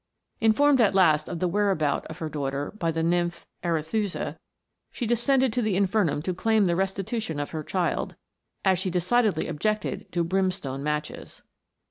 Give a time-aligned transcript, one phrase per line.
[0.39, 4.39] Informed at last of the whereabout of her daughter by the nymph Arethusa,
[4.91, 8.15] she descended to the infernum to claim the restitution of her child,
[8.65, 11.43] as she decidedly ob jected to brimstone matches.